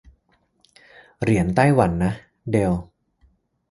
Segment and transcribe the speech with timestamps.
[1.21, 2.11] เหรียญไต้หวันนะ
[2.51, 2.73] เดล